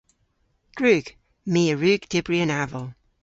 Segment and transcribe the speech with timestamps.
[0.77, 1.05] Gwrug.
[1.51, 2.87] My a wrug dybri an aval.